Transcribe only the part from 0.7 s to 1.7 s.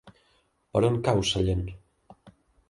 Per on cau Sellent?